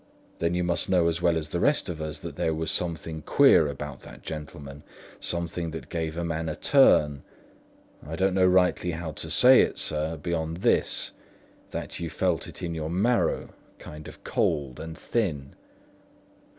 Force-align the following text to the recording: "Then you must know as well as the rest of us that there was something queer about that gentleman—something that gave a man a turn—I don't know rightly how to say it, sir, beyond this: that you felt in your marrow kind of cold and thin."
"Then 0.39 0.55
you 0.55 0.63
must 0.63 0.89
know 0.89 1.07
as 1.07 1.21
well 1.21 1.37
as 1.37 1.49
the 1.49 1.59
rest 1.59 1.87
of 1.87 2.01
us 2.01 2.17
that 2.21 2.35
there 2.35 2.55
was 2.55 2.71
something 2.71 3.21
queer 3.21 3.67
about 3.67 3.99
that 3.99 4.23
gentleman—something 4.23 5.69
that 5.69 5.89
gave 5.89 6.17
a 6.17 6.23
man 6.23 6.49
a 6.49 6.55
turn—I 6.55 8.15
don't 8.15 8.33
know 8.33 8.47
rightly 8.47 8.93
how 8.93 9.11
to 9.11 9.29
say 9.29 9.61
it, 9.61 9.77
sir, 9.77 10.17
beyond 10.17 10.57
this: 10.57 11.11
that 11.69 11.99
you 11.99 12.09
felt 12.09 12.63
in 12.63 12.73
your 12.73 12.89
marrow 12.89 13.49
kind 13.77 14.07
of 14.07 14.23
cold 14.23 14.79
and 14.79 14.97
thin." 14.97 15.53